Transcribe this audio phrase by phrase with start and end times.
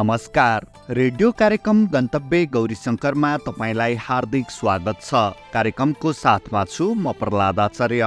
[0.00, 0.64] नमस्कार।
[0.96, 5.12] रेडियो कार्यक्रम गन्तव्य गौरी शङ्करमा तपाईँलाई हार्दिक स्वागत छ।
[5.52, 8.04] कार्यक्रमको साथमा छु म प्रहलाद आचार्य।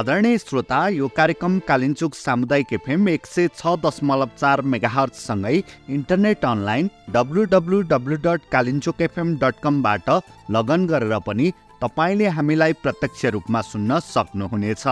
[0.00, 5.56] आदरणीय श्रोता यो कार्यक्रम कालिन्चुक सामुदायिक एफएम एक सय छ दशमलव चार मेगाहर्चसँगै
[5.96, 10.10] internet online W W W dot Kalinchowk FM dot कमबाट
[10.50, 14.86] लगन गरेर पनि तपाईँले हामीलाई प्रत्यक्ष रूपमा सुन्न सक्नुहुनेछ।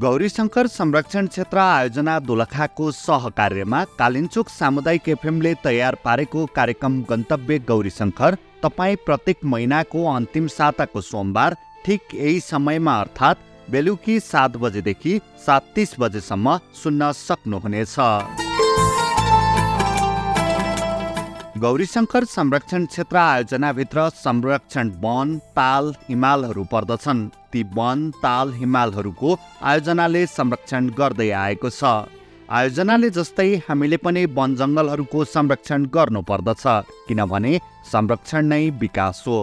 [0.00, 8.96] गौरीशङ्कर संरक्षण क्षेत्र आयोजना दोलखाको सहकार्यमा कालिन्चोक सामुदायिक एफएमले तयार पारेको कार्यक्रम गन्तव्य गौरीशङ्कर तपाईँ
[9.06, 16.58] प्रत्येक महिनाको अन्तिम साताको सोमबार ठिक यही समयमा अर्थात् बेलुकी सात बजेदेखि सात तिस बजेसम्म
[16.82, 17.96] सुन्न सक्नुहुनेछ।
[21.62, 27.20] गौरीशङ्कर संरक्षण क्षेत्र आयोजनाभित्र संरक्षण वन ताल हिमालहरू पर्दछन्।
[27.52, 29.36] ती वन ताल हिमालहरूको
[29.70, 31.94] आयोजनाले संरक्षण गर्दै आएको छ।
[32.50, 36.64] आयोजनाले जस्तै हामीले पनि वन जङ्गलहरूको संरक्षण गर्नुपर्दछ
[37.08, 37.52] किनभने
[37.92, 39.40] संरक्षण नै विकास हो।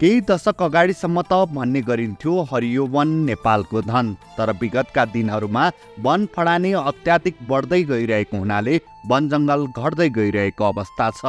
[0.00, 5.64] केही दशक अगाडिसम्म त भन्ने गरिन्थ्यो हरियो वन नेपालको धन तर विगतका दिनहरूमा
[6.06, 8.74] वन फडानी अत्याधिक बढ्दै गइरहेको हुनाले
[9.10, 11.22] वन जङ्गल घट्दै गइरहेको अवस्था छ।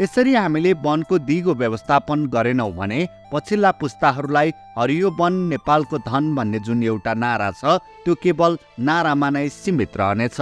[0.00, 3.00] यसरी हामीले वनको दिगो व्यवस्थापन गरेनौँ भने
[3.32, 9.48] पछिल्ला पुस्ताहरूलाई हरियो वन नेपालको धन भन्ने जुन एउटा नारा छ त्यो केवल नारामा नै
[9.60, 10.38] सीमित रहनेछ।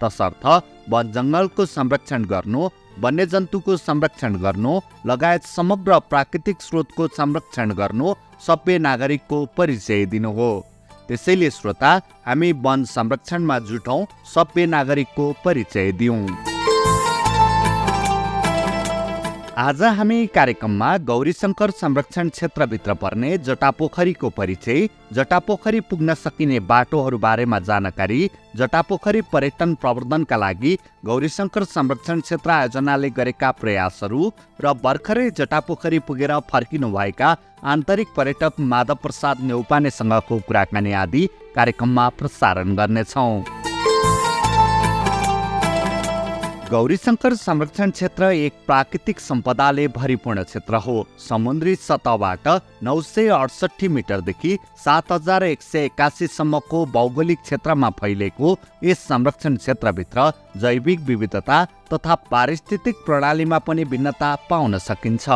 [0.00, 0.44] तसर्थ
[0.92, 2.62] वन जङ्गलको संरक्षण गर्नु
[3.02, 4.72] वन्यजन्तुको संरक्षण गर्नु
[5.10, 8.14] लगायत समग्र प्राकृतिक स्रोतको संरक्षण गर्नु
[8.46, 10.50] सभ्य नागरिकको परिचय दिनु हो।
[11.08, 11.92] त्यसैले श्रोता
[12.26, 16.53] हामी वन संरक्षणमा जुटौँ सभ्य नागरिकको परिचय दिउँ।
[19.58, 28.18] आज हामी कार्यक्रममा गौरीशङ्कर संरक्षण क्षेत्रभित्र पर्ने जटापोखरीको परिचय जटापोखरी पुग्न सकिने बाटोहरू बारेमा जानकारी
[28.56, 30.76] जटापोखरी पर्यटन प्रवर्धनका लागि
[31.06, 34.30] गौरीशङ्कर संरक्षण क्षेत्र आयोजनाले गरेका प्रयासहरू
[34.64, 37.36] र भर्खरै जटापोखरी पुगेर फर्किनुभएका
[37.74, 41.26] आन्तरिक पर्यटक माधव प्रसाद नेउपानेसँगको कुराकानी आदि
[41.56, 43.32] कार्यक्रममा प्रसारण गर्नेछौँ।
[46.74, 52.48] गौरीशङ्कर संरक्षण क्षेत्र एक प्राकृतिक सम्पदाले भरिपूर्ण क्षेत्र हो। समुद्री सतहबाट
[52.82, 60.30] नौ सय अडसठी मिटरदेखि सात हजार एक सय एकासीसम्मको भौगोलिक क्षेत्रमा फैलिएको यस संरक्षण क्षेत्रभित्र
[60.56, 65.28] जैविक विविधता तथा पारिस्थितिक प्रणालीमा पनि भिन्नता पाउन सकिन्छ।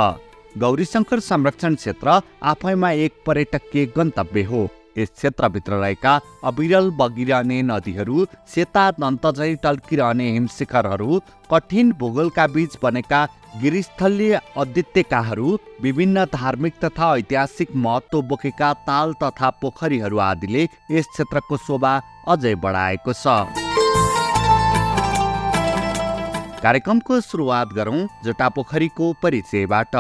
[0.59, 2.21] गौरीशङ्कर संरक्षण क्षेत्र
[2.53, 6.15] आफैमा एक पर्यटकीय गन्तव्य हो। यस क्षेत्रभित्र रहेका
[6.45, 11.21] अविरल बगिरहने नदीहरू सेता दन्तझै टल्किरहने हिमशिखरहरू
[11.51, 13.21] कठिन भूगोलका बीच बनेका
[13.61, 21.95] गिरिस्थलीय अद्वितीयताहरू विभिन्न धार्मिक तथा ऐतिहासिक महत्त्व बोकेका ताल तथा पोखरीहरू आदिले यस क्षेत्रको शोभा
[22.29, 23.25] अझै बढाएको छ।
[26.63, 29.95] कार्यक्रमको सुरुवात गरौँ जटापोखरीको परिचयबाट।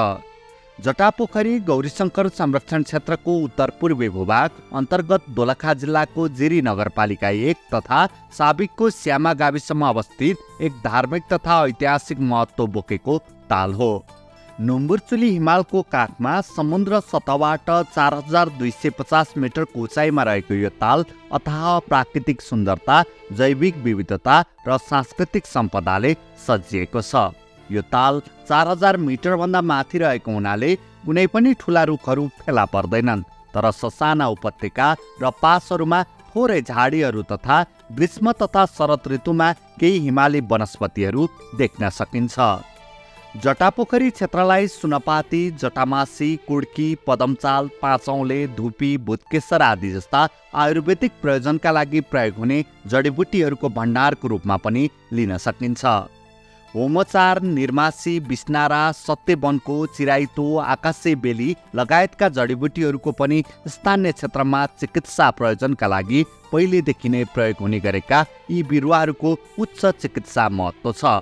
[0.78, 8.04] जटापोखरी गौरीशङ्कर संरक्षण क्षेत्रको उत्तर पूर्वी भूभाग अन्तर्गत दोलखा जिल्लाको जिरी नगरपालिका एक तथा
[8.38, 13.18] साबिकको श्यामा गाविसमा अवस्थित एक धार्मिक तथा ऐतिहासिक महत्त्व बोकेको
[13.50, 13.90] ताल हो।
[14.60, 21.04] नुम्बुरचुली हिमालको काखमा समुद्र सतहबाट चार हजार दुई सय पचास मिटरको उचाइमा रहेको यो ताल
[21.32, 23.02] अथाह प्राकृतिक सुन्दरता
[23.32, 26.14] जैविक विविधता र सांस्कृतिक सम्पदाले
[26.46, 27.28] सजिएको छ।
[27.70, 30.70] यो ताल चार हजार मिटरभन्दा माथि रहेको हुनाले
[31.06, 34.88] कुनै पनि ठुला रुखहरू फेला पर्दैनन्। तर ससाना उपत्यका
[35.22, 37.56] र पासहरूमा थोरै झाडीहरू तथा
[37.96, 42.36] ग्रीष्म तथा शरद ऋतुमा केही हिमाली वनस्पतिहरू देख्न सकिन्छ।
[43.44, 50.20] जटापोखरी क्षेत्रलाई सुनपाती जटामासी कुड्की पदमचाल पाँचौले धुपी भुतकेश्वर आदि जस्ता
[50.54, 55.84] आयुर्वेदिक प्रयोजनका लागि प्रयोग हुने जडीबुटीहरूको भण्डारको रूपमा पनि लिन सकिन्छ।
[56.74, 66.24] होमचार निर्मासी बिस्नारा सत्यवनको चिराइतो आकाशे बेली लगायतका जडीबुटीहरूको पनि स्थानीय क्षेत्रमा चिकित्सा प्रयोजनका लागि
[66.52, 71.16] पहिलेदेखि नै प्रयोग हुने गरेका यी बिरुवाहरूको उच्च चिकित्सा महत्त्व छ।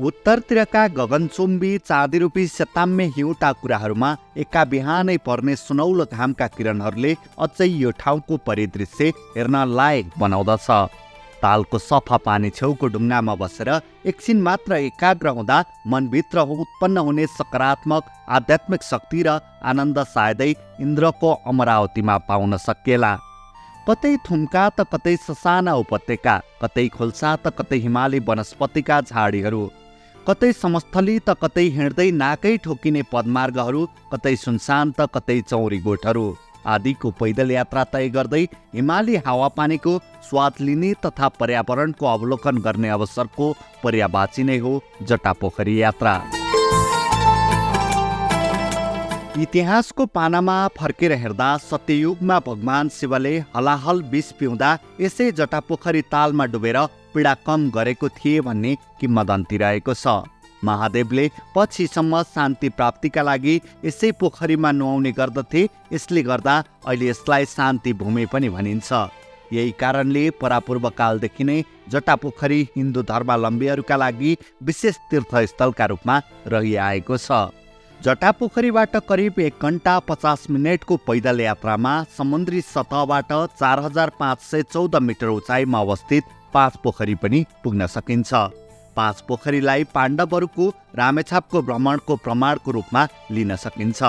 [0.00, 4.10] उत्तरतिरका गगनचुम्बी चाँदीरूपी सेताम्य हिउँटा कुराहरूमा
[4.42, 10.68] एका बिहानै पर्ने सुनौलो घामका किरणहरूले अझै यो ठाउँको परिदृश्य हेर्न लायक बनाउँदछ।
[11.42, 13.70] तालको सफा पानी छेउको ढुङ्गामा बसेर
[14.06, 15.58] एकछिन मात्र एकाग्र हुँदा
[15.88, 19.38] मनभित्र उत्पन्न हुने सकारात्मक आध्यात्मिक शक्ति र
[19.70, 20.50] आनन्द सायदै
[20.86, 23.12] इन्द्रको अमरावतीमा पाउन सकिएला
[23.86, 29.62] कतै थुम्का त कतै ससाना उपत्यका कतै खोल्सा त कतै हिमाली वनस्पतिका झाडीहरू
[30.26, 36.26] कतै समस्थली त कतै हिँड्दै नाकै ठोकिने पदमार्गहरू कतै सुनसान त कतै चौरी गोठहरू
[36.66, 38.42] आदिको पैदल यात्रा तय गर्दै
[38.74, 39.98] हिमाली हावापानीको
[40.28, 43.52] स्वाद लिने तथा पर्यावरणको अवलोकन गर्ने अवसरको
[43.84, 44.72] पर्यावाची नै हो
[45.02, 46.14] जटापोखरी यात्रा।
[49.42, 54.70] इतिहासको पानामा फर्केर हेर्दा सत्ययुगमा भगवान शिवले हलाहल विष पिउँदा
[55.00, 56.78] यसै जटापोखरी तालमा डुबेर
[57.14, 60.06] पीडा कम गरेको थिए भन्ने किम्बदन्ती रहेको छ।
[60.64, 66.54] महादेवले पछिसम्म शान्ति प्राप्तिका लागि यसै पोखरीमा नुहाउने गर्दथे यसले गर्दा
[66.86, 68.92] अहिले यसलाई शान्ति भूमि पनि भनिन्छ।
[69.52, 71.62] यही कारणले परापूर्व कालदेखि नै
[71.92, 77.50] जटापोखरी हिन्दू धर्मावलम्बीहरूका लागि विशेष तीर्थस्थलका रूपमा रहिआएको छ।
[78.00, 84.96] जटापोखरीबाट करिब एक घन्टा पचास मिनटको पैदल यात्रामा समुद्री सतहबाट चार हजार पाँच सय चौध
[85.02, 86.24] मिटर उचाइमा अवस्थित
[86.54, 88.32] पाँच पोखरी पनि पुग्न सकिन्छ।
[88.96, 94.02] पाँच पोखरीलाई पाण्डवहरूको रामेछापको भ्रमणको प्रमाणको रूपमा लिन सकिन्छ।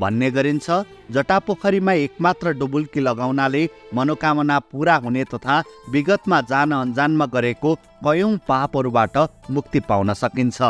[0.00, 0.70] भन्ने गरिन्छ
[1.10, 7.74] जटापोखरीमा एकमात्र डुबुल्की लगाउनाले मनोकामना पुरा हुने तथा विगतमा जान अन्जानमा गरेको
[8.04, 9.18] कयौँ पापहरूबाट
[9.50, 10.60] मुक्ति पाउन सकिन्छ।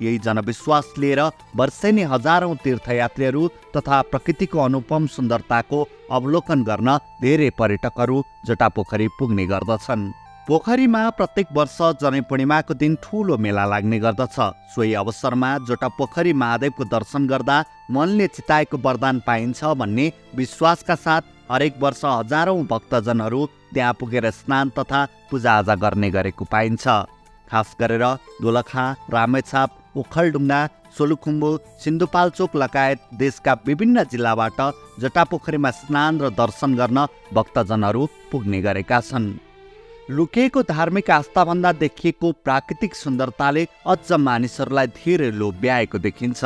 [0.00, 1.20] यही जनविश्वास लिएर
[1.56, 5.78] वर्षेनी हजारौँ तीर्थयात्रीहरू तथा प्रकृतिको अनुपम सुन्दरताको
[6.12, 10.10] अवलोकन गर्न धेरै पर्यटकहरू जटापोखरी पुग्ने गर्दछन्।
[10.48, 14.36] पोखरीमा प्रत्येक वर्ष जनै पूर्णिमाको दिन ठुलो मेला लाग्ने गर्दछ।
[14.72, 17.56] सोही अवसरमा जोटा पोखरी महादेवको दर्शन गर्दा
[17.92, 20.06] मनले चिताएको वरदान पाइन्छ भन्ने
[20.36, 21.22] विश्वासका साथ
[21.52, 23.40] हरेक वर्ष हजारौँ भक्तजनहरू
[23.74, 25.00] त्यहाँ पुगेर स्नान तथा
[25.30, 26.84] पूजाआजा गर्ने गरेको पाइन्छ।
[27.48, 28.04] खास गरेर
[28.40, 29.70] दोलखा रामेछाप
[30.00, 30.60] ओखलडुङ्गा
[30.96, 31.50] सोलुखुम्बु
[31.84, 34.60] सिन्धुपाल्चोक लगायत देशका विभिन्न जिल्लाबाट
[35.00, 37.06] जटापोखरीमा स्नान र दर्शन गर्न
[37.36, 39.28] भक्तजनहरू पुग्ने गरेका छन्।
[40.10, 46.44] लुकेको धार्मिक आस्थाभन्दा देखिएको प्राकृतिक सुन्दरताले अझ मानिसहरूलाई धेरै लोभ्याएको देखिन्छ।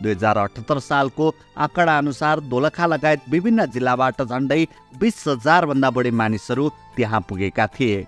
[0.00, 4.60] दुई हजार अठहत्तर सालको आँकडा अनुसार दोलखा लगायत विभिन्न जिल्लाबाट झन्डै
[5.00, 8.06] बिस हजारभन्दा बढी मानिसहरू त्यहाँ पुगेका थिए।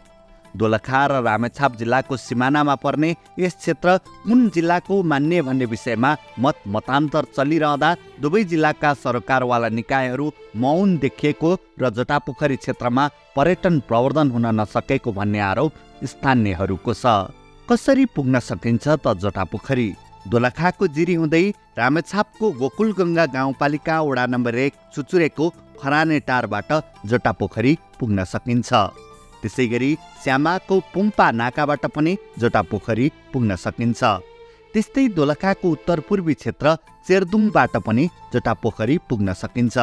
[0.57, 7.25] दोलखा र रामेछाप जिल्लाको सिमानामा पर्ने यस क्षेत्र कुन जिल्लाको मान्य भन्ने विषयमा मत मतान्तर
[7.37, 11.51] चलिरहँदा दुवै जिल्लाका सरकारवाला निकायहरू मौन देखिएको
[11.81, 15.73] र जटापोखरी क्षेत्रमा पर्यटन प्रवर्धन हुन नसकेको भन्ने आरोप
[16.05, 17.07] स्थानीयहरूको छ।
[17.69, 19.89] कसरी पुग्न सकिन्छ त जटापोखरी?
[20.29, 21.45] दोलखाको जिरी हुँदै
[21.79, 25.49] रामेछापको गोकुलगङ्गा गाउँपालिका वडा नम्बर एक चुचुरेको
[25.81, 26.71] खराने टारबाट
[27.07, 28.71] जटापोखरी पुग्न सकिन्छ।
[29.43, 29.91] त्यसै गरी
[30.23, 34.01] श्यामाको पुम्पा नाकाबाट पनि जटापोखरी पुग्न सकिन्छ।
[34.73, 36.77] त्यस्तै दोलखाको उत्तर पूर्वी क्षेत्र
[37.07, 38.05] चेरदुङबाट पनि
[38.35, 39.77] जटापोखरी पुग्न सकिन्छ।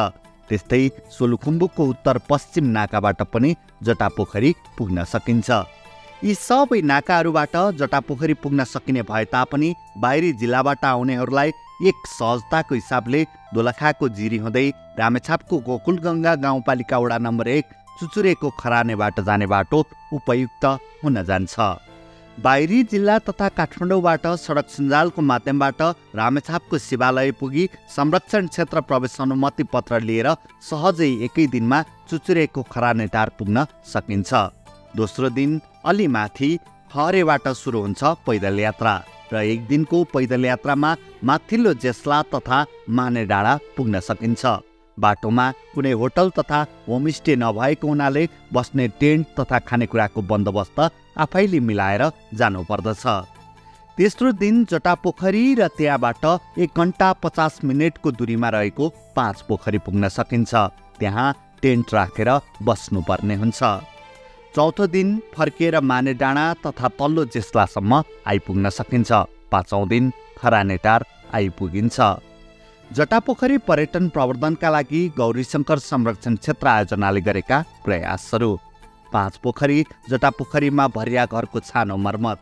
[0.48, 0.82] त्यस्तै
[1.16, 3.50] सोलुखुम्बुको उत्तर पश्चिम नाकाबाट पनि
[3.86, 5.48] जटापोखरी पुग्न सकिन्छ।
[6.24, 9.68] यी सबै नाकाहरूबाट जटापोखरी पुग्न सकिने भए तापनि
[10.02, 11.50] बाहिरी जिल्लाबाट आउनेहरूलाई
[11.88, 13.20] एक सहजताको हिसाबले
[13.54, 14.66] दोलखाको जिरी हुँदै
[14.98, 17.66] रामेछापको गोकुलगङ्गा गाउँपालिका वडा नम्बर एक
[18.00, 19.78] चुचुरेको खरानेबाट जाने बाटो
[20.12, 20.64] उपयुक्त
[21.04, 21.54] हुन जान्छ।
[22.38, 25.80] बाहिरी जिल्ला तथा काठमाडौँबाट सडक सञ्जालको माध्यमबाट
[26.14, 27.64] रामेछापको शिवालय पुगी
[27.96, 30.28] संरक्षण क्षेत्र प्रवेश अनुमति पत्र लिएर
[30.62, 34.30] सहजै एकै दिनमा चुचुरेको खरानेटार पुग्न सकिन्छ।
[34.96, 36.50] दोस्रो दिन अलि माथि
[36.94, 38.94] हरेबाट सुरु हुन्छ पैदल यात्रा
[39.32, 44.42] र एक दिनको पैदल यात्रामा माथिल्लो जेस्ला तथा माने डाँडा पुग्न सकिन्छ।
[44.98, 50.78] बाटोमा कुनै होटल तथा होमस्टे नभएको हुनाले बस्ने टेन्ट तथा खानेकुराको बन्दोबस्त
[51.18, 52.02] आफैले मिलाएर
[52.34, 53.04] जानुपर्दछ।
[53.98, 56.24] तेस्रो दिन जटापोखरी र त्यहाँबाट
[56.58, 60.54] एक घन्टा पचास मिनटको दूरीमा रहेको पाँच पोखरी पुग्न सकिन्छ।
[60.98, 61.28] त्यहाँ
[61.62, 62.30] टेन्ट राखेर
[62.62, 63.60] बस्नुपर्ने हुन्छ।
[64.54, 69.10] चौथो दिन फर्किएर माने डाँडा तथा तल्लो जेस्लासम्म आइपुग्न सकिन्छ।
[69.52, 71.98] पाँचौँ दिन खरानेटार आइपुगिन्छ।
[72.96, 78.50] जटापोखरी पर्यटन प्रवर्धनका लागि गौरीशङ्कर संरक्षण क्षेत्र आयोजनाले गरेका प्रयासहरू।
[79.12, 82.38] पाँच पोखरी जटापोखरीमा भरिया घरको छानो मर्मत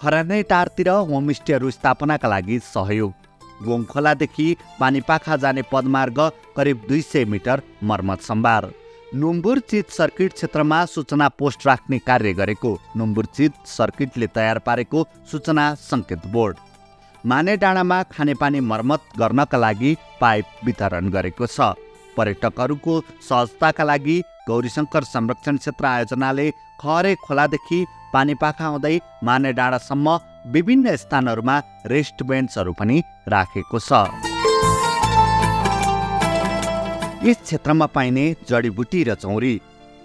[0.00, 3.12] खरानै टारतिर होमस्टेहरू स्थापनाका लागि सहयोग
[3.62, 4.48] गोङखोलादेखि
[4.80, 6.20] पानीपाखा जाने पदमार्ग
[6.56, 8.70] करिब दुई सय मिटर मर्मत सम्भार
[9.14, 15.74] नुम्बुर चित सर्किट क्षेत्रमा सूचना पोस्ट राख्ने कार्य गरेको नुम्बुर चित सर्किटले तयार पारेको सूचना
[15.82, 16.56] सङ्केत बोर्ड।
[17.26, 19.90] माने डाँडामा खानेपानी मर्मत गर्नका लागि
[20.20, 21.74] पाइप वितरण गरेको छ।
[22.16, 22.94] पर्यटकहरूको
[23.28, 24.16] सहजताका लागि
[24.48, 26.46] गौरीशङ्कर संरक्षण क्षेत्र आयोजनाले
[26.82, 27.78] खरे खोलादेखि
[28.12, 28.94] पानीपाखा हुँदै
[29.26, 30.18] माने डाँडासम्म
[30.54, 31.56] विभिन्न स्थानहरूमा
[31.86, 33.90] रेस्ट बेन्चहरू पनि राखेको छ।
[37.26, 39.54] यस क्षेत्रमा पाइने जडीबुटी र चौरी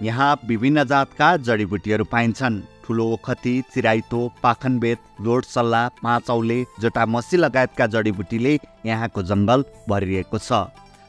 [0.01, 2.61] यहाँ विभिन्न जातका जडीबुटीहरू पाइन्छन्।
[2.91, 8.53] ठुलो ओखती चिराइतो पाखनबेत लोडसल्ला पाँचौले जटामसी लगायतका जडीबुटीले
[8.85, 10.51] यहाँको जङ्गल भरिएको छ।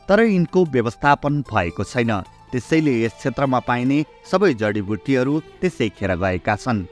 [0.09, 2.13] तर यिनको व्यवस्थापन भएको छैन।
[2.53, 3.99] त्यसैले यस क्षेत्रमा पाइने
[4.31, 6.87] सबै जडीबुटीहरू त्यसै खेर गएका छन्।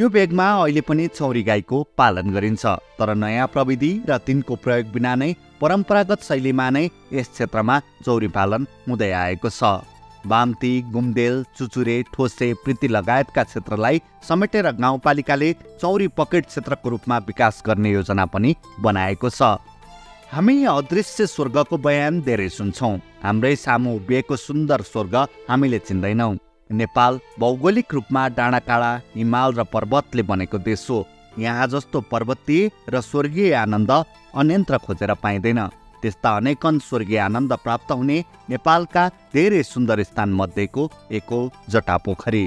[0.00, 2.64] यो बेगमा अहिले पनि चौरी गाईको पालन गरिन्छ।
[2.96, 8.66] तर नयाँ प्रविधि र तिनको प्रयोग बिना नै परम्परागत शैलीमा नै यस क्षेत्रमा चौरी पालन
[8.88, 9.91] हुँदै आएको छ।
[10.26, 17.90] बाम्ती गुम्देल चुचुरे ठोसे प्रीति लगायतका क्षेत्रलाई समेटेर गाउँपालिकाले चौरी पकेट क्षेत्रको रूपमा विकास गर्ने
[17.92, 19.42] योजना पनि बनाएको छ।
[20.32, 25.16] हामी अदृश्य स्वर्गको बयान धेरै सुन्छौँ। हाम्रै सामु उभिएको सुन्दर स्वर्ग
[25.48, 26.36] हामीले चिन्दैनौँ।
[26.70, 31.04] नेपाल भौगोलिक रूपमा डाँडाकाँडा हिमाल र पर्वतले बनेको देश हो।
[31.38, 35.60] यहाँ जस्तो पर्वतीय र स्वर्गीय आनन्द अन्यन्त्र खोजेर पाइँदैन।
[36.02, 38.18] त्यस्ता अनेकन स्वर्गीय आनन्द प्राप्त हुने
[38.50, 41.40] नेपालका धेरै सुन्दर स्थान मध्येको एक हो
[41.70, 42.44] जटापोखरी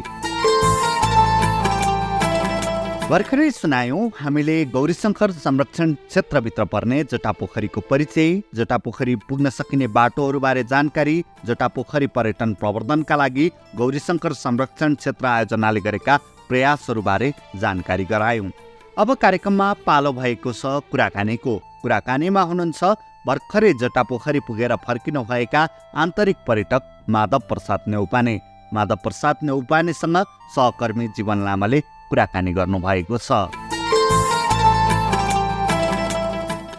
[3.10, 12.08] भर्खरै सुनायौँ हामीले गौरीशङ्कर संरक्षण क्षेत्रभित्र पर्ने जटापोखरीको परिचय जटापोखरी पुग्न सकिने बाटोहरूबारे जानकारी जटापोखरी
[12.16, 13.46] पर्यटन प्रवर्धनका लागि
[13.76, 16.18] गौरीशङ्कर संरक्षण क्षेत्र आयोजनाले गरेका
[16.50, 17.32] प्रयासहरूबारे
[17.62, 18.52] जानकारी गरायौँ।
[18.98, 21.56] अब कार्यक्रममा पालो भएको छ कुराकानीको।
[21.86, 22.84] कुराकानीमा हुनुहुन्छ
[23.28, 25.62] भर्खरै जटापोखरी पुगेर फर्किनु भएका
[25.96, 28.34] आन्तरिक पर्यटक माधव प्रसाद नेउपाने।
[28.74, 30.18] माधव प्रसाद नेउपानेसँग
[30.56, 33.30] सहकर्मी जीवन लामाले कुराकानी गर्नुभएको छ।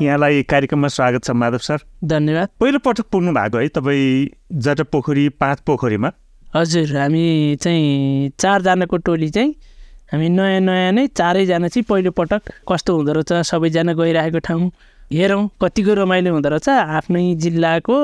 [0.03, 4.27] यहाँलाई कार्यक्रममा स्वागत छ माधव सर। धन्यवाद। पहिलो पटक पुग्नु भएको है तपाईँ
[4.67, 6.11] जटा पोखरी पाँच पोखरीमा
[6.57, 7.25] हजुर हामी
[7.63, 9.55] चाहिँ चारजनाको टोली चाहिँ
[10.13, 14.71] हामी नयाँ नयाँ नै चारैजना चाहिँ पहिलो पटक कस्तो हुँदो रहेछ सबैजना गइरहेको ठाउँ।
[15.13, 17.97] हेरौँ कतिको रमाइलो हुँदो रहेछ। आफ्नै जिल्लाको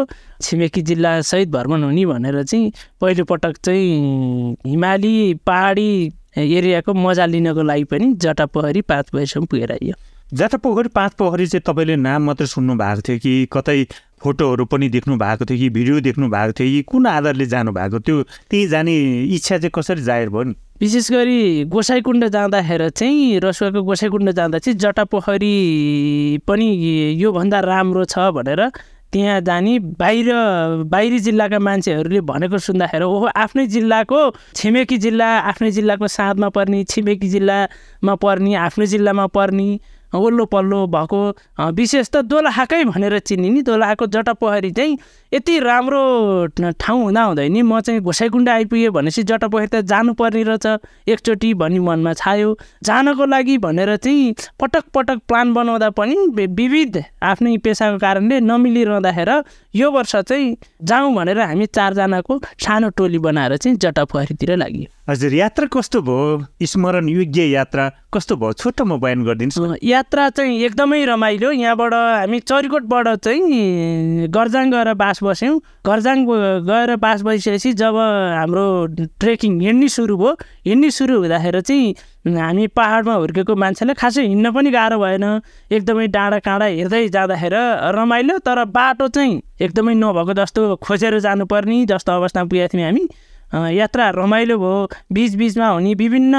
[0.43, 5.91] छिमेकी जिल्ला सहित भ्रमण हुने भनेर चाहिँ पहिलो पटक चाहिँ हिमाली पहाडी
[6.39, 9.95] एरियाको मजा लिनको लागि पनि जटापोखरी पाँच बजीसम्म पुगेर आइयो।
[10.33, 13.85] जटापोखरी पाँच पोखरी चाहिँ तपाईँले नाम मात्रै सुन्नु भएको थियो कि कतै
[14.23, 18.01] फोटोहरू पनि देख्नु भएको थियो कि भिडियो देख्नु भएको थियो कि कुन आधारले जानु भएको
[18.01, 18.95] थियो त्यही जाने
[19.37, 20.55] इच्छा चाहिँ कसरी जाहेर भयो नि?
[20.83, 25.55] विशेष गरी गोसाइकुण्ड जाँदाखेरि चाहिँ रसुवाको गोसाइकुण्ड जाँदा चाहिँ जटापोखरी
[26.43, 26.67] पनि
[27.23, 28.63] योभन्दा राम्रो छ भनेर
[29.13, 30.33] त्यहाँ जाने बाहिर
[30.91, 34.21] बाहिरी जिल्लाका मान्छेहरूले भनेको सुन्दाखेरि ओहो आफ्नै जिल्लाको
[34.57, 39.69] छिमेकी जिल्ला आफ्नै जिल्लाको साँधमा पर्ने छिमेकी जिल्लामा पर्ने आफ्नै जिल्लामा पर्ने
[40.13, 41.21] वल्लो पल्लो भएको
[41.73, 44.99] विशेष त दोलहाकै भनेर चिनिने दोलहाको जटापोखरी चाहिँ
[45.35, 46.03] यति राम्रो
[46.61, 50.67] ठाउँ हुँदा हुँदै नि म चाहिँ घोसाइकुण्ड आइपुगेँ भनेपछि जटापोखरी त जानुपर्ने रहेछ।
[51.09, 57.57] एकचोटि भन्ने मनमा छायो। जानको लागि भनेर चाहिँ पटक पटक प्लान बनाउँदा पनि विविध आफ्नै
[57.65, 59.37] पेसाको कारणले नमिलिरहँदाखेरि
[59.81, 65.67] यो वर्ष चाहिँ जाउँ भनेर हामी चारजनाको सानो टोली बनाएर चाहिँ जटापोखरीतिर लाग्यो। हजुर यात्रा
[65.73, 66.45] कस्तो भयो?
[66.63, 68.53] स्मरण योग्य यात्रा कस्तो भयो?
[68.53, 75.61] छोटोमा बयान गरिदिनुहोस् यात्रा चाहिँ एकदमै रमाइलो। यहाँबाट हामी चरिकोटबाट चाहिँ गर्जाङ गएर बास बस्यौँ।
[75.87, 76.19] घरजाङ
[76.69, 77.97] गएर बास बसिसकेपछि जब
[78.39, 78.65] हाम्रो
[79.21, 80.33] ट्रेकिङ हिँड्ने सुरु भयो
[80.67, 81.95] हिँड्ने सुरु हुँदाखेरि चाहिँ
[82.39, 85.25] हामी पाहाडमा हुर्केको मान्छेलाई खासै हिँड्न पनि गाह्रो भएन।
[85.71, 87.63] एकदमै डाँडा काँडा हेर्दै जाँदाखेरि
[87.97, 93.05] रमाइलो तर बाटो चाहिँ एकदमै नभएको जस्तो खोजेर जानुपर्ने जस्तो अवस्थामा पुगेका थियौँ हामी।
[93.77, 96.35] यात्रा रमाइलो भयो। बिचबिचमा हुने विभिन्न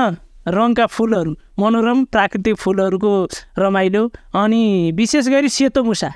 [0.47, 3.11] रङका फुलहरू मनोरम प्राकृतिक फुलहरूको
[3.59, 4.03] रमाइलो
[4.35, 6.09] अनि विशेष गरी सेतो मुसा।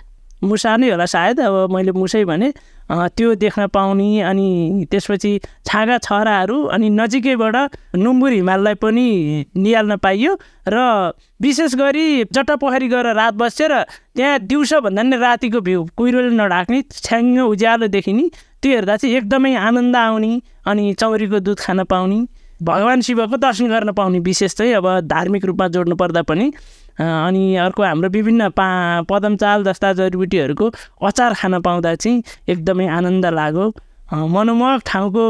[0.43, 2.51] मुसा नै होला सायद अब मैले मुसै भने
[2.89, 5.31] त्यो देख्न पाउने अनि त्यसपछि
[5.65, 7.55] छाँगा छराहरू अनि नजिकैबाट
[7.97, 9.07] नुम्बुर हिमाललाई पनि
[9.57, 10.77] निहाल्न पाइयो र
[11.41, 13.73] विशेष गरी जटापोखरी गएर रात बसेर
[14.15, 18.29] त्यहाँ दिउँसो भन्दा पनि रातिको भ्यू कुहिरोले नढाक्ने छ्याङ्ग उज्यालो देखिने
[18.61, 20.33] त्यो हेर्दा चाहिँ एकदमै आनन्द आउने
[20.65, 22.25] अनि चौरीको दुध खान पाउने
[22.63, 26.51] भगवान् शिवको दर्शन गर्न पाउने विशेष चाहिँ अब धार्मिक रूपमा जोड्नु पर्दा पनि।
[26.99, 28.67] अनि अर्को हाम्रो विभिन्न पा
[29.09, 33.65] पदमचाल जस्ता जडीबुटीहरूको अचार खान पाउँदा चाहिँ एकदमै आनन्द लाग्यो।
[34.33, 35.23] मनोमोहक ठाउँको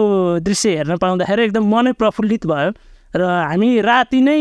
[0.45, 2.71] दृश्य हेर्न पाउँदाखेरि एकदम मनै प्रफुल्लित भयो
[3.15, 4.37] र हामी राति नै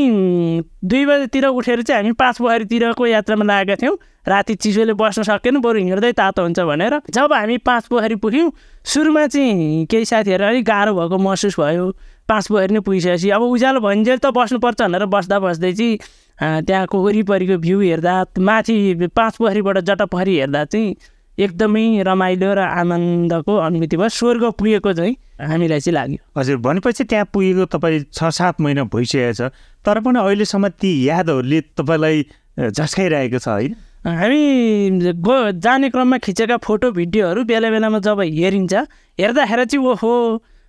[0.85, 5.79] दुई बजीतिर उठेर चाहिँ हामी पाँच पोखरीतिरको यात्रामा लागेका थियौँ। राति चिसोले बस्न सकेन बरु
[5.79, 8.51] हिँड्दै तातो हुन्छ भनेर। जब हामी पाँच पोखरी पुग्यौँ
[8.85, 11.91] सुरुमा चाहिँ केही साथीहरू अलिक गाह्रो भएको महसुस भयो।
[12.29, 15.99] पाँच पोखरी नै पुगिसकेपछि अब उज्यालो भइन्जेल त बस्नुपर्छ भनेर बस्दा बस्दै चाहिँ
[16.39, 20.97] त्यहाँको वरिपरिको भ्यू हेर्दा माथि पाँच पोखरीबाट जटापोखरी हेर्दा चाहिँ
[21.39, 27.29] एकदमै रमाइलो र आनन्दको अनुभूति भयो। स्वर्ग पुगेको चाहिँ हामीलाई चाहिँ लाग्यो। हजुर भनेपछि त्यहाँ
[27.33, 29.53] पुगेको तपाईँ छ सात महिना भइसकेको छ
[29.85, 32.25] तर पनि अहिलेसम्म ती यादहरूले तपाईँलाई
[32.73, 33.75] झस्काइरहेको छ होइन?
[34.07, 38.75] हामी गो जाने क्रममा खिचेका फोटो भिडियोहरू बेला बेलामा जब हेरिन्छ
[39.21, 40.13] हेर्दाखेरि चाहिँ ओहो!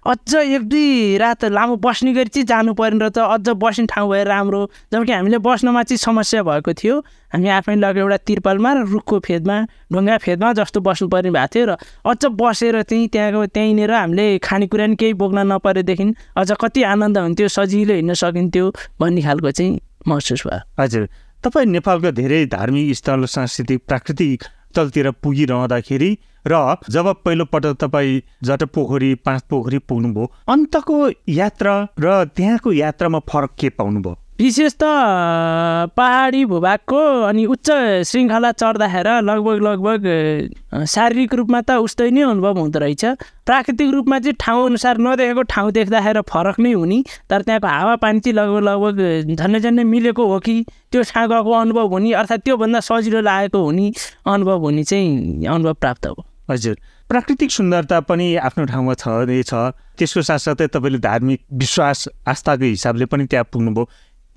[0.08, 4.28] अझ एक दुई रात लामो बस्ने गरी चाहिँ जानु पर्ने रहेछ। अझ बस्ने ठाउँ भएर
[4.28, 4.62] राम्रो।
[4.94, 6.96] जबकि हामीले बस्नमा चाहिँ समस्या भएको थियो।
[7.36, 9.58] हामी आफै लगेर एउटा तिर्पलमा र रुखको फेदमा
[9.92, 11.76] ढुङ्गा फेदमा जस्तो बस्नुपर्ने भएको थियो र
[12.08, 16.08] अझ बसेर चाहिँ त्यहाँको त्यहीँनिर हामीले खानेकुरा नि केही बोक्न नपरेदेखि
[16.40, 18.66] अझ कति आनन्द हुन्थ्यो सजिलो हिँड्न सकिन्थ्यो
[19.00, 21.04] भन्ने खालको चाहिँ महसुस भयो। हजुर।
[21.44, 24.44] तपाईँ नेपालका धेरै धार्मिक स्थल सांस्कृतिक प्राकृतिक
[24.78, 26.18] स्थलतिर पुगिरहँदाखेरि
[26.48, 30.98] र जब पहिलोपटक तपाईँ जटपोखरी पाँच पोखरी पुग्नुभयो अन्तको
[31.30, 34.16] यात्रा र त्यहाँको यात्रामा फरक के पाउनुभयो?
[34.40, 34.86] विशेष त
[35.98, 37.70] पहाडी भूभागको अनि उच्च
[38.06, 43.06] श्रृङ्खला चढ्दाखेरि लगभग लगभग शारीरिक रूपमा त उस्तै नै अनुभव हुँदो रहेछ।
[43.46, 48.36] प्राकृतिक रूपमा चाहिँ ठाउँ अनुसार नदेखेको ठाउँ देख्दाखेरि फरक नै हुने तर त्यहाँको हावापानी चाहिँ
[48.38, 48.98] लगभग लगभग
[49.42, 50.56] झन्डै झन्डै मिलेको हो कि
[50.92, 53.92] त्यो गएको अनुभव हुने अर्थात् त्योभन्दा सजिलो लागेको हुने
[54.28, 56.78] अनुभव हुने चाहिँ अनुभव प्राप्त हो। हजुर।
[57.10, 59.52] प्राकृतिक सुन्दरता पनि आफ्नो ठाउँमा छँदैछ
[59.98, 63.84] त्यसको साथसाथै तपाईँले धार्मिक विश्वास आस्थाको हिसाबले पनि त्यहाँ पुग्नुभयो।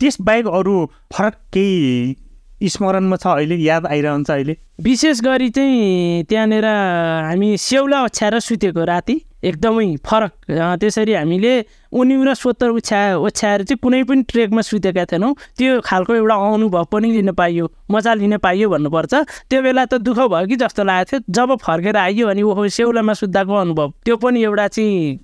[0.00, 0.75] त्यसबाहेक अरू
[1.12, 3.57] फरक केही स्मरणमा छ अहिले?
[3.57, 4.54] याद आइरहन्छ अहिले?
[4.85, 10.33] विशेष गरी चाहिँ त्यहाँनिर हामी सेउला ओछ्याएर सुतेको राति एकदमै फरक।
[10.80, 11.52] त्यसरी हामीले
[11.92, 16.85] उनी र सोत्तर ओछ्या ओछ्याएर चाहिँ कुनै पनि ट्रेकमा सुतेका थिएनौँ। त्यो खालको एउटा अनुभव
[16.92, 19.14] पनि लिन पाइयो मजा लिन पाइयो भन्नुपर्छ।
[19.49, 23.12] त्यो बेला त दुःख भयो कि जस्तो लागेको थियो। जब फर्केर आइयो अनि ओहो सेउलामा
[23.16, 25.19] सुत्दाको अनुभव त्यो पनि एउटा चाहिँ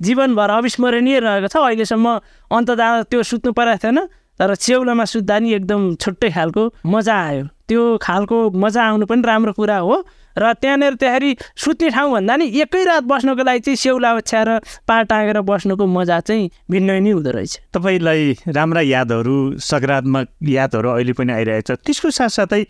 [0.00, 2.06] जीवनभर अविस्मरणीय रहेको छ। अहिलेसम्म
[2.52, 3.98] अन्त जाँदा त्यो सुत्नु परेको थिएन।
[4.42, 9.52] तर सेउलामा सुत्दा नि एकदम छुट्टै खालको मजा आयो। त्यो खालको मजा आउनु पनि राम्रो
[9.54, 9.96] कुरा हो
[10.34, 11.30] र त्यहाँनिर त्यसरी
[11.62, 14.50] सुत्ने ठाउँ भन्दा नि एकै रात बस्नुको लागि चाहिँ सेउला ओछ्याएर
[14.88, 21.12] पार टाँगेर बस्नुको मजा चाहिँ भिन्नै नै हुँदो रहेछ। तपाईँलाई राम्रा यादहरू सकारात्मक यादहरू अहिले
[21.14, 22.62] पनि आइरहेछ। त्यसको साथसाथै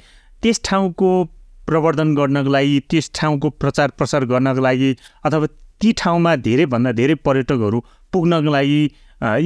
[0.43, 1.11] त्यस ठाउँको
[1.65, 4.91] प्रवर्धन गर्नको लागि त्यस ठाउँको प्रचार प्रसार गर्नको लागि
[5.25, 5.47] अथवा
[5.81, 7.79] ती ठाउँमा धेरैभन्दा धेरै पर्यटकहरू
[8.13, 8.81] पुग्नको लागि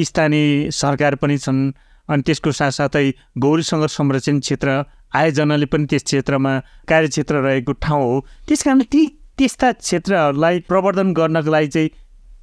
[0.04, 1.60] स्थानीय सरकार पनि छन्
[2.08, 3.06] अनि त्यसको साथसाथै
[3.38, 4.68] गौरी सङ्घ संरक्षण क्षेत्र
[5.16, 6.52] आयोजनाले पनि त्यस क्षेत्रमा
[6.88, 8.16] कार्यक्षेत्र रहेको ठाउँ हो।
[8.48, 9.06] त्यस कारण ती
[9.38, 11.90] त्यस्ता क्षेत्रहरूलाई प्रवर्धन गर्नको लागि चाहिँ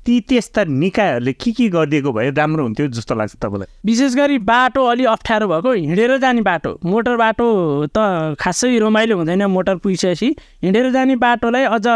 [0.06, 3.68] ती त्यस्ता निकायहरूले के के गरिदिएको भए राम्रो हुन्थ्यो जस्तो लाग्छ तपाईँलाई?
[3.88, 7.48] विशेष गरी बाटो अलि अप्ठ्यारो भएको हिँडेर जाने बाटो। मोटर बाटो
[7.88, 10.30] त खासै रमाइलो हुँदैन मोटर पुगिसकेपछि।
[10.64, 11.88] हिँडेर जाने बाटोलाई अझ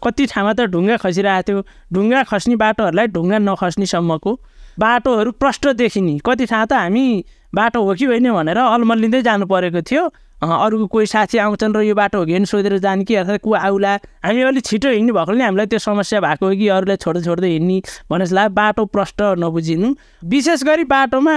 [0.00, 1.60] कति ठाउँमा त ढुङ्गा खसिरहेको थियो।
[1.92, 4.32] ढुङ्गा खस्ने बाटोहरूलाई ढुङ्गा नखस्नेसम्मको
[4.78, 9.82] बाटोहरू प्रष्ट देखिने। कति ठाउँ त हामी बाटो हो कि होइन भनेर अल्मलिँदै जानु परेको
[9.82, 10.04] थियो।
[10.42, 12.44] अरूको कोही साथी आउँछन् र यो बाटो हो कि?
[12.46, 13.14] सोधेर जाने कि?
[13.14, 13.94] अर्थात् को आउला।
[14.26, 16.68] हामी अलिक छिटो हिँड्ने भएकोले नि हामीलाई त्यो समस्या भएको हो कि?
[16.68, 17.78] अरूलाई छोड्दै छोड्दै हिँड्ने
[18.10, 19.94] भन्ने जस्तो बाटो प्रष्ट नबुझिनु।
[20.26, 21.34] विशेष गरी बाटोमा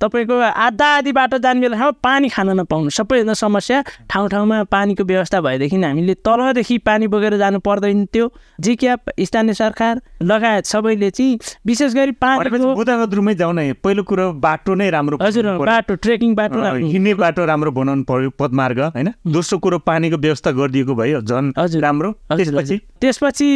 [0.00, 5.40] तपाईँको आधा आधी बाटो जाने बेलासम्म पानी खान नपाउनु। सबैभन्दा समस्या ठाउँ ठाउँमा पानीको व्यवस्था
[5.40, 11.94] भएदेखि हामीले तलदेखि पानी बोकेर जानु पर्दैन थियो जिक्याप स्थानीय सरकार लगायत सबैले चाहिँ विशेष
[11.94, 16.34] गरी भनेपछि पानीको बुदागत रुमै जाउँ न पहिलो कुरो बाटो नै राम्रो हजुर। बाटो ट्रेकिङ
[16.34, 16.56] बाटो।
[16.86, 19.12] हिँड्ने बाटो राम्रो बनाउनु पर्यो। पदमार्ग होइन?
[19.26, 22.76] दोस्रो कुरो पानीको व्यवस्था गरिदिएको भयो झन् हजुर। राम्रो। त्यसपछि?
[23.00, 23.48] त्यसपछि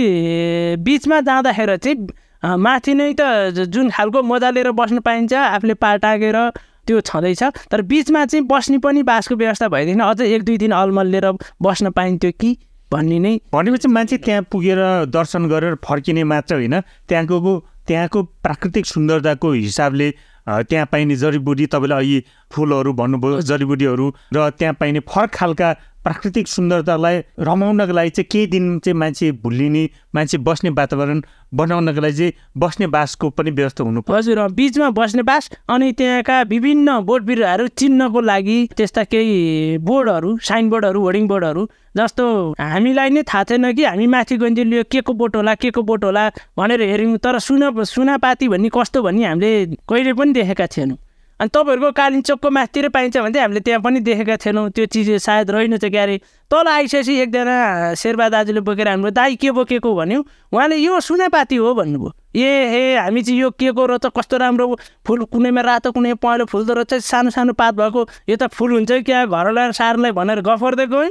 [0.81, 3.23] बिचमा जाँदाखेरि चाहिँ माथि नै त
[3.71, 6.39] जुन खालको मजा लिएर बस्नु पाइन्छ आफूले पार टाँगेर
[6.87, 11.07] त्यो छँदैछ। तर बिचमा चाहिँ बस्ने पनि बासको व्यवस्था भइदिएन अझ एक दुई दिन अलमल
[11.07, 11.31] लिएर
[11.63, 12.51] बस्न पाइन्थ्यो कि
[12.93, 19.53] भन्ने नै। भनेपछि मान्छे त्यहाँ पुगेर दर्शन गरेर फर्किने मात्र होइन। त्यहाँको त्यहाँको प्राकृतिक सुन्दरताको
[19.53, 20.09] हिसाबले
[20.47, 25.75] त्यहाँ पाइने जडीबुटी तपाईँले अघि फुलहरू भन्नुभयो जडीबुटीहरू र त्यहाँ पाइने फरक खालका
[26.05, 31.21] प्राकृतिक सुन्दरतालाई रमाउनको लागि चाहिँ केही दिन चाहिँ मान्छे भुलिने मान्छे बस्ने वातावरण
[31.55, 36.99] बनाउनको लागि चाहिँ बस्ने बासको पनि व्यवस्था हुनु हजुर बिचमा बस्ने बास अनि त्यहाँका विभिन्न
[37.07, 42.27] बोट बिरुवाहरू चिन्नको लागि त्यस्ता केही बोर्डहरू साइन बोर्डहरू होर्डिङ बोर्डहरू जस्तो
[42.61, 45.83] हामीलाई नै थाहा छैन कि हामी माथि गइन्थ्यो यो के को बोट होला के को
[45.83, 49.53] बोट होला भनेर हेऱ्यौँ तर सुना सुनापाती भन्ने कस्तो भन्ने हामीले
[49.89, 50.97] कहिले पनि देखेका थिएनौँ।
[51.43, 55.85] अनि तपाईँहरूको कालिम्चोकको माथितिर पाइन्छ भने हामीले त्यहाँ पनि देखेका थिएनौँ। त्यो चिज सायद रहेनछ
[55.91, 60.21] क्यारे। तल आइसकेपछि एकजना शेर्पा दाजुले बोकेर हाम्रो दाई के बोकेको भन्यो
[60.55, 64.07] उहाँले यो सुनापाती हो भन्नुभयो। ए हे हामी चाहिँ यो के को रहेछ?
[64.15, 67.03] कस्तो राम्रो फुल कुनैमा रातो कुनै पहेँलो फुल्दो रहेछ?
[67.03, 69.27] सानो सानो पात भएको यो त फुल हुन्छ क्या?
[69.27, 71.11] घरलाई सार्नलाई भनेर गफ गर्दै गयौँ।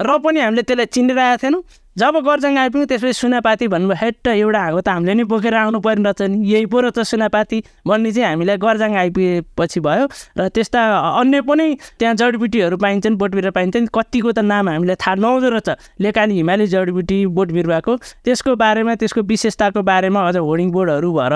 [0.00, 1.62] र पनि हामीले त्यसलाई चिनिरहेका थिएनौँ।
[1.98, 6.06] जब गर्जाङ आइपुग्यौँ त्यसपछि सुनापाती भन्नुभयो हेट एउटा हाको त हामीले नै बोकेर आउनु पर्ने
[6.06, 10.06] रहेछ नि। यही पो रहेछ सुनापाती। भन्ने चाहिँ हामीलाई गर्जाङ आइपुगेपछि भयो।
[10.38, 10.80] र त्यस्ता
[11.18, 11.66] अन्य पनि
[11.98, 17.18] त्यहाँ जडीबुटीहरू पाइन्छन् बोटबिरुवा पाइन्छन्। कतिको त नाम हामीलाई थाहा नहुँदो रहेछ। लेकाली हिमाली जडीबुटी
[17.26, 21.34] बोट बिरुवाको त्यसको बारेमा त्यसको विशेषताको बारेमा अझ होर्डिङ बोर्डहरू भएर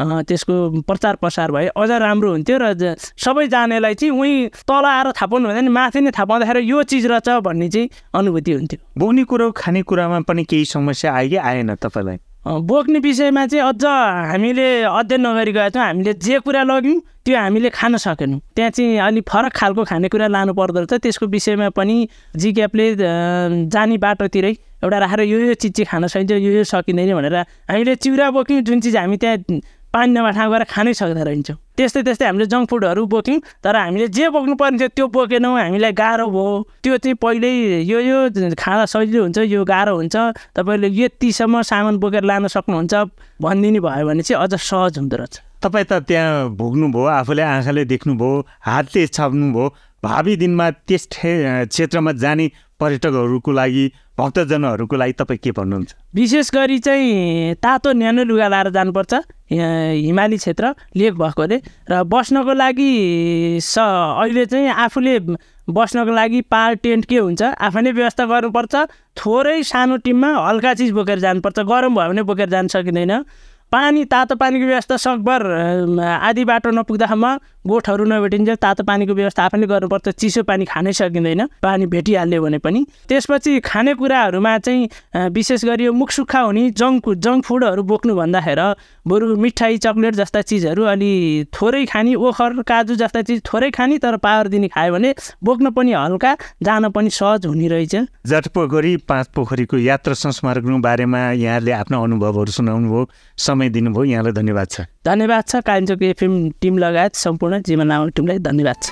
[0.00, 5.26] त्यसको प्रचार प्रसार भए अझ राम्रो हुन्थ्यो र सबै जानेलाई चाहिँ उहीँ तल आएर थाहा
[5.26, 9.24] पाउनु भन्दा नि माथि नै थाहा पाउँदाखेरि यो चिज रहेछ भन्ने चाहिँ अनुभूति हुन्थ्यो। बोक्ने
[9.24, 12.18] कुरो खानेकुरामा पनि केही समस्या आयो कि आएन तपाईँलाई?
[12.42, 17.70] बोक्ने विषयमा चाहिँ अझ हामीले अध्ययन नगरी गएका छौँ हामीले जे कुरा लग्यौँ त्यो हामीले
[17.70, 21.96] खान सकेनौँ। त्यहाँ चाहिँ अलिक फरक खालको खानेकुरा लानु पर्दो रहेछ। त्यसको विषयमा पनि
[22.34, 22.86] जिक्यापले
[23.70, 24.52] जाने बाटोतिरै
[24.82, 27.36] एउटा राखेर यो यो चिज चाहिँ खान सकिन्छ यो यो सकिँदैन भनेर
[27.70, 29.38] हामीले चिउरा बोक्यौँ। जुन चिज हामी त्यहाँ
[29.92, 34.08] पानी नभए ठाउँ गएर खानै सक्दा रहन्छौँ। त्यस्तै त्यस्तै हामीले जङ्क फुडहरू बोक्यौँ तर हामीले
[34.08, 38.18] जे बोक्नु पर्ने थियो त्यो बोकेनौँ। हामीलाई गाह्रो भयो। त्यो चाहिँ पहिल्यै यो यो
[38.56, 40.16] खाँदा सजिलो हुन्छ यो गाह्रो हुन्छ।
[40.56, 42.94] तपाईँले यतिसम्म सामान बोकेर लान सक्नुहुन्छ
[43.40, 48.32] भनिदिनु भयो भने चाहिँ अझ सहज हुँदो रहेछ। तपाईँ त त्यहाँ भोग्नुभयो आफूले आँखाले देख्नुभयो
[48.64, 49.66] हातले छाप्नुभयो।
[50.02, 52.46] भावी दिनमा त्यस क्षेत्रमा जाने
[52.80, 53.84] पर्यटकहरूको लागि
[54.18, 55.90] भक्तजनहरूको लागि तपाईँ के भन्नुहुन्छ?
[56.14, 59.12] विशेष गरी चाहिँ तातो न्यानो लुगा लाएर जानुपर्छ।
[59.52, 61.56] हिमाली क्षेत्र लेक भएकोले
[61.90, 62.90] र बस्नको लागि
[63.60, 65.18] स अहिले चाहिँ आफूले
[65.70, 68.74] बस्नको लागि पार टेन्ट के हुन्छ आफै नै व्यवस्था गर्नुपर्छ।
[69.16, 73.12] थोरै सानो टिममा हल्का चिज बोकेर जानुपर्छ। गरम भयो भने बोकेर जान सकिँदैन।
[73.72, 75.42] पानी तातो पानीको व्यवस्था सकभर
[76.04, 77.26] आधी बाटो नपुग्दासम्म
[77.66, 82.84] गोठहरू नभेटिन्छ तातो पानीको व्यवस्था आफैले गर्नुपर्छ चिसो पानी खानै सकिँदैन पानी भेटिहाल्यो भने पनि।
[83.08, 88.68] त्यसपछि खानेकुराहरूमा चाहिँ विशेष गरी यो मुख सुक्खा हुने जङ्क जङ्क फुडहरू बोक्नु भन्दाखेरि
[89.08, 91.12] बरु मिठाई चक्लेट जस्ता चिजहरू अलि
[91.54, 95.92] थोरै खाने ओखर काजु जस्ता चिज थोरै खाने तर पावर दिने खायो भने बोक्न पनि
[95.92, 97.94] हल्का जान पनि सहज हुने रहेछ।
[98.26, 103.08] जट पोखरी पाँच पोखरीको यात्रा संस्मारकको बारेमा यहाँले आफ्नो अनुभवहरू सुनाउनु भयो
[103.70, 108.76] दिनुभयो। यहाँलाई धन्यवाद छ। धन्यवाद छ। कालिम्पोङ एफएम टिम लगायत सम्पूर्ण जीवन नामक टिमलाई धन्यवाद
[108.82, 108.90] छ।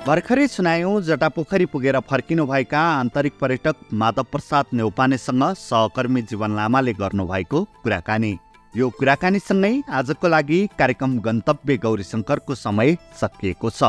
[0.00, 8.32] भर्खरै सुनायौँ जटापोखरी पुगेर फर्किनुभएका आन्तरिक पर्यटक माधव प्रसाद नेउपानेसँग सहकर्मी जीवन लामाले गर्नुभएको कुराकानी।
[8.74, 13.82] यो कुराकानीसँगै आजको लागि कार्यक्रम गन्तव्य गौरीशङ्करको समय सकिएको छ।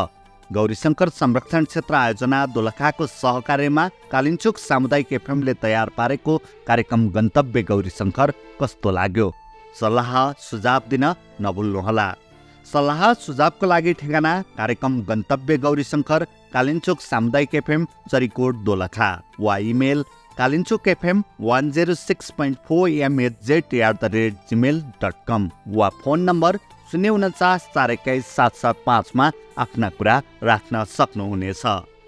[0.56, 6.38] गौरीशङ्कर संरक्षण क्षेत्र आयोजना दोलखाको सहकार्यमा कालिन्चोक सामुदायिक एफएमले तयार पारेको
[6.68, 9.28] कार्यक्रम गन्तव्य गौरीशङ्कर कस्तो लाग्यो?
[9.80, 10.12] सल्लाह
[10.48, 11.06] सुझाव दिन
[11.42, 12.08] नभुल्नुहोला।
[12.68, 19.10] सल्लाह सुझावको लागि ठेगाना कार्यक्रम गन्तव्य गौरीशङ्कर कालिन्चोक सामुदायिक एफएम चरिकोट दोलखा।
[19.40, 20.04] वा email
[20.38, 25.50] Kalinchowk FM one zero six point four MHz at the rate Gmail dot com.
[25.68, 26.60] वा फोन नम्बर
[26.92, 31.62] शून्य उन्चास चार एक्काइस सात सात पाँचमा आफ्ना कुरा राख्न सक्नुहुनेछ।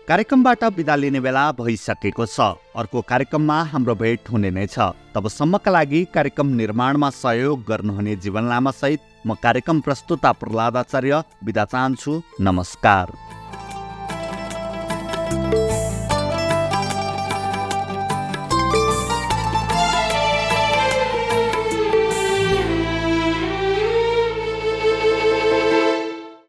[0.08, 2.40] कार्यक्रमबाट बिदा लिने बेला भइसकेको छ।
[2.76, 8.72] अर्को कार्यक्रममा हाम्रो भेट हुने नै छ। तबसम्मका लागि कार्यक्रम निर्माणमा सहयोग गर्नुहुने जीवन लामा
[8.72, 13.08] सहित म कार्यक्रम प्रस्तुता प्रहलाद आचार्य बिदा चाहन्छु। नमस्कार।